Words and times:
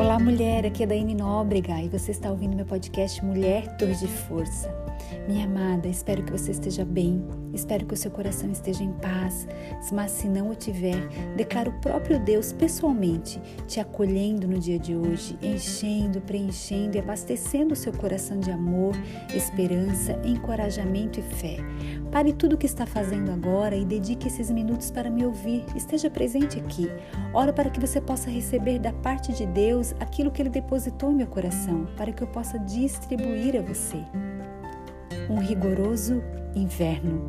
Olá, 0.00 0.18
mulher, 0.18 0.64
aqui 0.64 0.82
é 0.82 0.86
Daine 0.86 1.14
Nóbrega 1.14 1.78
e 1.82 1.86
você 1.90 2.10
está 2.10 2.30
ouvindo 2.30 2.56
meu 2.56 2.64
podcast 2.64 3.22
Mulher 3.22 3.76
Torre 3.76 3.94
de 3.96 4.06
Força. 4.06 4.74
Minha 5.28 5.44
amada, 5.44 5.88
espero 5.88 6.22
que 6.22 6.32
você 6.32 6.52
esteja 6.52 6.86
bem, 6.86 7.22
espero 7.52 7.84
que 7.84 7.92
o 7.92 7.96
seu 7.96 8.10
coração 8.10 8.50
esteja 8.50 8.82
em 8.82 8.92
paz, 8.94 9.46
mas 9.92 10.12
se 10.12 10.26
não 10.26 10.48
o 10.48 10.54
tiver, 10.54 11.06
declaro 11.36 11.70
o 11.70 11.80
próprio 11.82 12.18
Deus 12.18 12.50
pessoalmente 12.50 13.38
te 13.68 13.78
acolhendo 13.78 14.48
no 14.48 14.58
dia 14.58 14.78
de 14.78 14.96
hoje, 14.96 15.38
enchendo, 15.42 16.22
preenchendo 16.22 16.96
e 16.96 17.00
abastecendo 17.00 17.74
o 17.74 17.76
seu 17.76 17.92
coração 17.92 18.40
de 18.40 18.50
amor, 18.50 18.94
esperança, 19.34 20.18
encorajamento 20.24 21.20
e 21.20 21.22
fé. 21.22 21.58
Pare 22.10 22.32
tudo 22.32 22.54
o 22.54 22.58
que 22.58 22.66
está 22.66 22.86
fazendo 22.86 23.30
agora 23.30 23.76
e 23.76 23.84
dedique 23.84 24.26
esses 24.26 24.50
minutos 24.50 24.90
para 24.90 25.08
me 25.08 25.24
ouvir. 25.24 25.64
Esteja 25.76 26.10
presente 26.10 26.58
aqui. 26.58 26.90
Oro 27.32 27.52
para 27.52 27.70
que 27.70 27.78
você 27.78 28.00
possa 28.00 28.28
receber 28.28 28.80
da 28.80 28.92
parte 28.92 29.32
de 29.32 29.46
Deus 29.46 29.94
aquilo 30.00 30.30
que 30.30 30.42
Ele 30.42 30.50
depositou 30.50 31.12
em 31.12 31.16
meu 31.16 31.28
coração, 31.28 31.86
para 31.96 32.12
que 32.12 32.22
eu 32.22 32.26
possa 32.26 32.58
distribuir 32.58 33.56
a 33.56 33.62
você 33.62 34.04
um 35.30 35.38
rigoroso 35.38 36.22
inverno. 36.54 37.28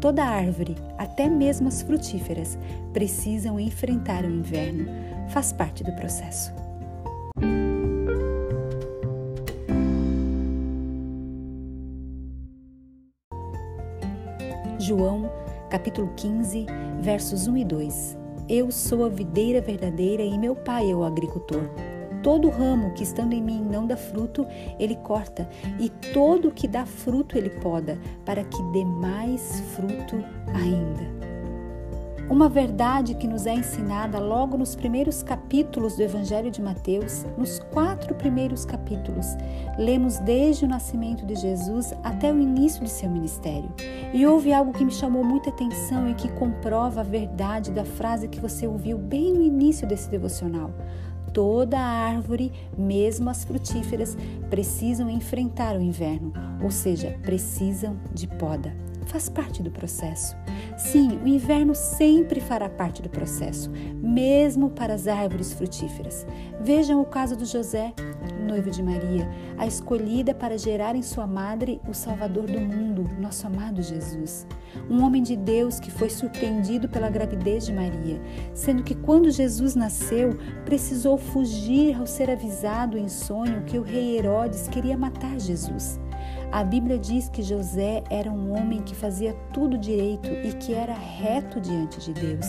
Toda 0.00 0.24
árvore, 0.24 0.76
até 0.98 1.28
mesmo 1.28 1.68
as 1.68 1.80
frutíferas, 1.80 2.58
precisam 2.92 3.58
enfrentar 3.58 4.24
o 4.24 4.30
inverno. 4.30 4.86
Faz 5.30 5.52
parte 5.52 5.82
do 5.82 5.92
processo. 5.92 6.61
João, 14.82 15.30
capítulo 15.70 16.12
15, 16.16 16.66
versos 17.00 17.46
1 17.46 17.56
e 17.58 17.64
2. 17.64 18.18
Eu 18.48 18.72
sou 18.72 19.04
a 19.04 19.08
videira 19.08 19.60
verdadeira 19.60 20.24
e 20.24 20.36
meu 20.36 20.56
pai 20.56 20.90
é 20.90 20.94
o 20.94 21.04
agricultor. 21.04 21.70
Todo 22.20 22.50
ramo 22.50 22.92
que 22.92 23.04
estando 23.04 23.32
em 23.32 23.40
mim 23.40 23.62
não 23.62 23.86
dá 23.86 23.96
fruto, 23.96 24.44
ele 24.80 24.96
corta, 24.96 25.48
e 25.78 25.88
todo 26.12 26.50
que 26.50 26.66
dá 26.66 26.84
fruto 26.84 27.38
ele 27.38 27.50
poda, 27.50 27.96
para 28.24 28.42
que 28.42 28.60
dê 28.72 28.84
mais 28.84 29.60
fruto 29.72 30.16
ainda. 30.52 31.21
Uma 32.32 32.48
verdade 32.48 33.14
que 33.14 33.28
nos 33.28 33.44
é 33.44 33.52
ensinada 33.52 34.18
logo 34.18 34.56
nos 34.56 34.74
primeiros 34.74 35.22
capítulos 35.22 35.96
do 35.96 36.02
Evangelho 36.02 36.50
de 36.50 36.62
Mateus, 36.62 37.26
nos 37.36 37.58
quatro 37.58 38.14
primeiros 38.14 38.64
capítulos. 38.64 39.26
Lemos 39.76 40.18
desde 40.18 40.64
o 40.64 40.68
nascimento 40.68 41.26
de 41.26 41.34
Jesus 41.34 41.92
até 42.02 42.32
o 42.32 42.40
início 42.40 42.82
de 42.82 42.88
seu 42.88 43.10
ministério. 43.10 43.70
E 44.14 44.26
houve 44.26 44.50
algo 44.50 44.72
que 44.72 44.82
me 44.82 44.90
chamou 44.90 45.22
muita 45.22 45.50
atenção 45.50 46.08
e 46.08 46.14
que 46.14 46.32
comprova 46.32 47.02
a 47.02 47.04
verdade 47.04 47.70
da 47.70 47.84
frase 47.84 48.28
que 48.28 48.40
você 48.40 48.66
ouviu 48.66 48.96
bem 48.96 49.34
no 49.34 49.42
início 49.42 49.86
desse 49.86 50.08
devocional. 50.08 50.70
Toda 51.34 51.78
árvore, 51.78 52.50
mesmo 52.78 53.28
as 53.28 53.44
frutíferas, 53.44 54.16
precisam 54.48 55.10
enfrentar 55.10 55.76
o 55.76 55.82
inverno, 55.82 56.32
ou 56.62 56.70
seja, 56.70 57.14
precisam 57.22 57.98
de 58.10 58.26
poda. 58.26 58.74
Faz 59.06 59.28
parte 59.28 59.62
do 59.62 59.70
processo. 59.70 60.34
Sim, 60.76 61.18
o 61.22 61.28
inverno 61.28 61.74
sempre 61.74 62.40
fará 62.40 62.68
parte 62.68 63.02
do 63.02 63.08
processo, 63.08 63.70
mesmo 63.94 64.70
para 64.70 64.94
as 64.94 65.06
árvores 65.06 65.52
frutíferas. 65.52 66.26
Vejam 66.60 67.00
o 67.00 67.04
caso 67.04 67.36
do 67.36 67.44
José, 67.44 67.92
noivo 68.42 68.70
de 68.70 68.82
Maria, 68.82 69.28
a 69.56 69.66
escolhida 69.66 70.34
para 70.34 70.58
gerar 70.58 70.96
em 70.96 71.02
sua 71.02 71.26
madre 71.26 71.80
o 71.88 71.94
Salvador 71.94 72.46
do 72.46 72.60
mundo, 72.60 73.08
nosso 73.20 73.46
amado 73.46 73.82
Jesus. 73.82 74.46
Um 74.90 75.02
homem 75.02 75.22
de 75.22 75.36
Deus 75.36 75.78
que 75.78 75.90
foi 75.90 76.10
surpreendido 76.10 76.88
pela 76.88 77.10
gravidez 77.10 77.66
de 77.66 77.72
Maria, 77.72 78.20
sendo 78.54 78.82
que 78.82 78.94
quando 78.94 79.30
Jesus 79.30 79.74
nasceu, 79.74 80.36
precisou 80.64 81.16
fugir 81.16 81.96
ao 81.98 82.06
ser 82.06 82.30
avisado 82.30 82.98
em 82.98 83.08
sonho 83.08 83.64
que 83.64 83.78
o 83.78 83.82
rei 83.82 84.18
Herodes 84.18 84.68
queria 84.68 84.96
matar 84.96 85.38
Jesus. 85.38 86.00
A 86.50 86.62
Bíblia 86.62 86.98
diz 86.98 87.28
que 87.28 87.42
José 87.42 88.02
era 88.10 88.30
um 88.30 88.56
homem 88.56 88.82
que 88.82 88.94
fazia 88.94 89.34
tudo 89.52 89.78
direito 89.78 90.28
e 90.28 90.52
que 90.52 90.74
era 90.74 90.94
reto 90.94 91.60
diante 91.60 92.00
de 92.00 92.12
Deus. 92.12 92.46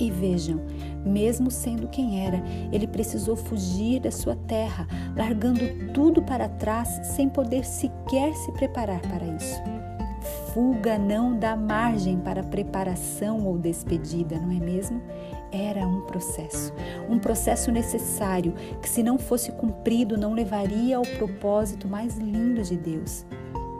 E 0.00 0.10
vejam, 0.10 0.60
mesmo 1.04 1.50
sendo 1.50 1.86
quem 1.86 2.26
era, 2.26 2.42
ele 2.72 2.86
precisou 2.86 3.36
fugir 3.36 4.00
da 4.00 4.10
sua 4.10 4.34
terra, 4.34 4.88
largando 5.14 5.60
tudo 5.92 6.22
para 6.22 6.48
trás 6.48 6.88
sem 7.14 7.28
poder 7.28 7.66
sequer 7.66 8.32
se 8.34 8.50
preparar 8.52 9.00
para 9.02 9.26
isso. 9.26 9.60
Fuga 10.52 10.98
não 10.98 11.38
dá 11.38 11.54
margem 11.54 12.18
para 12.18 12.42
preparação 12.42 13.46
ou 13.46 13.58
despedida, 13.58 14.38
não 14.38 14.50
é 14.50 14.58
mesmo? 14.58 15.00
Era 15.52 15.86
um 15.86 16.02
processo, 16.02 16.72
um 17.08 17.18
processo 17.18 17.72
necessário 17.72 18.54
que, 18.80 18.88
se 18.88 19.02
não 19.02 19.18
fosse 19.18 19.50
cumprido, 19.52 20.16
não 20.16 20.32
levaria 20.32 20.96
ao 20.96 21.02
propósito 21.02 21.88
mais 21.88 22.16
lindo 22.16 22.62
de 22.62 22.76
Deus. 22.76 23.26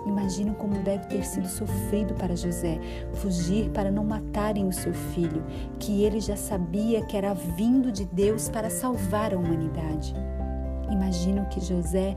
Imagino 0.06 0.54
como 0.54 0.82
deve 0.82 1.06
ter 1.06 1.24
sido 1.24 1.46
sofrido 1.46 2.14
para 2.14 2.34
José 2.34 2.80
fugir 3.14 3.70
para 3.70 3.90
não 3.90 4.04
matarem 4.04 4.66
o 4.66 4.72
seu 4.72 4.92
filho, 4.92 5.44
que 5.78 6.02
ele 6.02 6.20
já 6.20 6.36
sabia 6.36 7.04
que 7.04 7.16
era 7.16 7.34
vindo 7.34 7.92
de 7.92 8.04
Deus 8.04 8.48
para 8.48 8.70
salvar 8.70 9.32
a 9.32 9.38
humanidade. 9.38 10.14
Imagino 10.90 11.46
que 11.46 11.60
José 11.60 12.16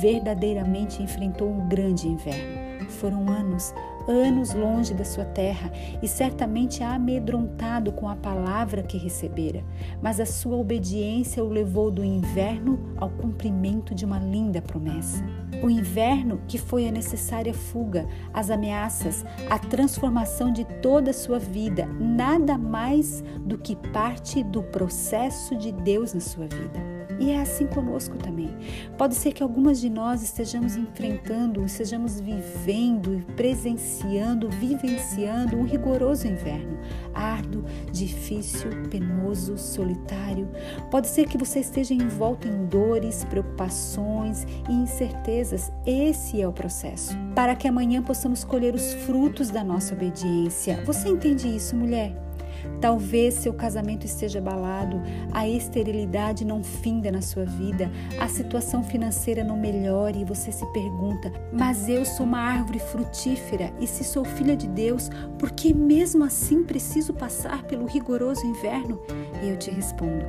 verdadeiramente 0.00 1.02
enfrentou 1.02 1.48
um 1.48 1.66
grande 1.68 2.06
inverno. 2.06 2.88
Foram 2.88 3.28
anos, 3.28 3.74
anos 4.08 4.54
longe 4.54 4.94
da 4.94 5.04
sua 5.04 5.24
terra 5.24 5.72
e 6.02 6.08
certamente 6.08 6.82
amedrontado 6.82 7.92
com 7.92 8.08
a 8.08 8.16
palavra 8.16 8.82
que 8.82 8.98
recebera, 8.98 9.64
mas 10.00 10.20
a 10.20 10.26
sua 10.26 10.56
obediência 10.56 11.44
o 11.44 11.48
levou 11.48 11.90
do 11.90 12.04
inverno 12.04 12.78
ao 12.96 13.10
cumprimento 13.10 13.94
de 13.94 14.04
uma 14.04 14.18
linda 14.18 14.60
promessa. 14.60 15.24
O 15.62 15.70
inverno 15.70 16.40
que 16.48 16.58
foi 16.58 16.88
a 16.88 16.92
necessária 16.92 17.54
fuga, 17.54 18.06
as 18.34 18.50
ameaças, 18.50 19.24
a 19.48 19.58
transformação 19.58 20.52
de 20.52 20.64
toda 20.80 21.10
a 21.10 21.14
sua 21.14 21.38
vida, 21.38 21.86
nada 22.00 22.58
mais 22.58 23.22
do 23.40 23.56
que 23.56 23.76
parte 23.76 24.42
do 24.42 24.62
processo 24.62 25.56
de 25.56 25.70
Deus 25.70 26.12
na 26.12 26.20
sua 26.20 26.46
vida. 26.46 26.91
E 27.18 27.30
é 27.30 27.40
assim 27.40 27.66
conosco 27.66 28.16
também. 28.16 28.50
Pode 28.96 29.14
ser 29.14 29.32
que 29.32 29.42
algumas 29.42 29.80
de 29.80 29.88
nós 29.88 30.22
estejamos 30.22 30.76
enfrentando, 30.76 31.64
estejamos 31.64 32.20
vivendo, 32.20 33.24
presenciando, 33.36 34.48
vivenciando 34.48 35.56
um 35.56 35.64
rigoroso 35.64 36.26
inverno, 36.26 36.78
árduo, 37.14 37.64
difícil, 37.90 38.70
penoso, 38.90 39.56
solitário. 39.56 40.48
Pode 40.90 41.08
ser 41.08 41.26
que 41.26 41.38
você 41.38 41.60
esteja 41.60 41.94
envolto 41.94 42.48
em 42.48 42.66
dores, 42.66 43.24
preocupações 43.24 44.46
e 44.68 44.72
incertezas. 44.72 45.72
Esse 45.86 46.40
é 46.40 46.48
o 46.48 46.52
processo. 46.52 47.16
Para 47.34 47.54
que 47.54 47.68
amanhã 47.68 48.02
possamos 48.02 48.44
colher 48.44 48.74
os 48.74 48.94
frutos 48.94 49.50
da 49.50 49.62
nossa 49.62 49.94
obediência. 49.94 50.82
Você 50.84 51.08
entende 51.08 51.48
isso, 51.48 51.76
mulher? 51.76 52.31
Talvez 52.80 53.34
seu 53.34 53.52
casamento 53.52 54.06
esteja 54.06 54.38
abalado, 54.38 55.00
a 55.32 55.48
esterilidade 55.48 56.44
não 56.44 56.62
finda 56.62 57.10
na 57.10 57.22
sua 57.22 57.44
vida, 57.44 57.90
a 58.18 58.28
situação 58.28 58.82
financeira 58.82 59.44
não 59.44 59.56
melhore 59.56 60.20
e 60.20 60.24
você 60.24 60.50
se 60.50 60.66
pergunta: 60.72 61.32
mas 61.52 61.88
eu 61.88 62.04
sou 62.04 62.26
uma 62.26 62.40
árvore 62.40 62.78
frutífera 62.78 63.72
e 63.80 63.86
se 63.86 64.04
sou 64.04 64.24
filha 64.24 64.56
de 64.56 64.66
Deus, 64.68 65.10
por 65.38 65.50
que 65.50 65.72
mesmo 65.72 66.24
assim 66.24 66.62
preciso 66.64 67.14
passar 67.14 67.62
pelo 67.64 67.86
rigoroso 67.86 68.46
inverno? 68.46 69.00
E 69.42 69.48
eu 69.48 69.56
te 69.56 69.70
respondo: 69.70 70.24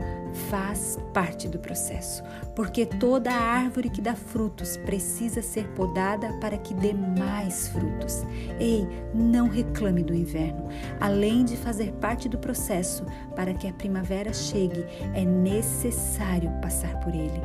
faz 0.49 0.97
parte 1.13 1.47
do 1.47 1.59
processo, 1.59 2.23
porque 2.55 2.85
toda 2.85 3.31
árvore 3.31 3.89
que 3.89 4.01
dá 4.01 4.15
frutos 4.15 4.77
precisa 4.77 5.41
ser 5.41 5.67
podada 5.69 6.33
para 6.39 6.57
que 6.57 6.73
dê 6.73 6.93
mais 6.93 7.67
frutos. 7.67 8.23
Ei, 8.59 8.87
não 9.13 9.47
reclame 9.47 10.03
do 10.03 10.13
inverno. 10.13 10.67
Além 10.99 11.45
de 11.45 11.57
fazer 11.57 11.93
parte 12.23 12.29
do 12.29 12.37
processo 12.37 13.05
para 13.35 13.53
que 13.53 13.67
a 13.67 13.73
primavera 13.73 14.31
chegue, 14.31 14.85
é 15.13 15.25
necessário 15.25 16.49
passar 16.61 16.99
por 16.99 17.13
ele. 17.13 17.41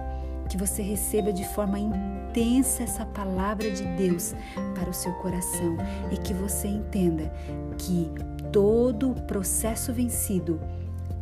Que 0.49 0.57
você 0.57 0.83
receba 0.83 1.33
de 1.33 1.45
forma 1.49 1.79
intensa 1.79 2.83
essa 2.83 3.05
palavra 3.05 3.71
de 3.71 3.85
Deus 3.97 4.35
para 4.75 4.89
o 4.89 4.95
seu 4.95 5.13
coração 5.15 5.77
e 6.11 6.17
que 6.17 6.33
você 6.33 6.69
entenda 6.69 7.33
que 7.77 8.11
todo 8.53 9.11
o 9.11 9.23
processo 9.23 9.93
vencido 9.93 10.61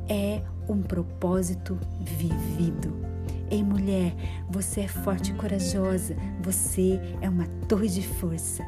é 0.08 0.42
um 0.69 0.82
propósito 0.82 1.78
vivido. 2.00 2.94
Ei, 3.50 3.62
mulher, 3.62 4.14
você 4.48 4.82
é 4.82 4.88
forte 4.88 5.32
e 5.32 5.34
corajosa, 5.34 6.16
você 6.42 7.00
é 7.20 7.28
uma 7.28 7.46
torre 7.69 7.88
de 7.88 8.06
força. 8.06 8.64